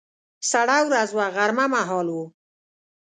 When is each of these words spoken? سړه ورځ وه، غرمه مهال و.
سړه 0.51 0.77
ورځ 0.87 1.09
وه، 1.15 1.25
غرمه 1.35 1.65
مهال 1.73 2.07
و. 2.11 2.17